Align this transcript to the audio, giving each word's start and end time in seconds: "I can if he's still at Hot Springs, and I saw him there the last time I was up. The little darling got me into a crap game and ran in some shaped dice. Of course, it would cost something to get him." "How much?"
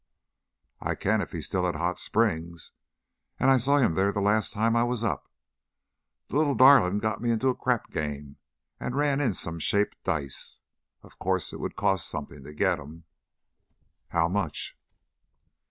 "I 0.79 0.95
can 0.95 1.21
if 1.21 1.31
he's 1.31 1.45
still 1.45 1.67
at 1.67 1.75
Hot 1.75 1.99
Springs, 1.99 2.71
and 3.39 3.51
I 3.51 3.57
saw 3.57 3.77
him 3.77 3.93
there 3.93 4.11
the 4.11 4.19
last 4.19 4.51
time 4.51 4.75
I 4.75 4.83
was 4.83 5.03
up. 5.03 5.31
The 6.27 6.37
little 6.37 6.55
darling 6.55 6.97
got 6.97 7.21
me 7.21 7.29
into 7.29 7.49
a 7.49 7.55
crap 7.55 7.91
game 7.91 8.37
and 8.79 8.95
ran 8.95 9.21
in 9.21 9.35
some 9.35 9.59
shaped 9.59 10.03
dice. 10.03 10.61
Of 11.03 11.19
course, 11.19 11.53
it 11.53 11.59
would 11.59 11.75
cost 11.75 12.09
something 12.09 12.43
to 12.45 12.53
get 12.55 12.79
him." 12.79 13.03
"How 14.07 14.27
much?" 14.27 14.75